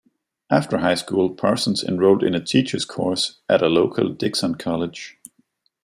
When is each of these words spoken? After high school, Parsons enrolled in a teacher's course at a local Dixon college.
After 0.49 0.79
high 0.79 0.95
school, 0.95 1.29
Parsons 1.29 1.83
enrolled 1.83 2.23
in 2.23 2.33
a 2.33 2.43
teacher's 2.43 2.85
course 2.85 3.37
at 3.47 3.61
a 3.61 3.67
local 3.69 4.09
Dixon 4.09 4.55
college. 4.55 5.19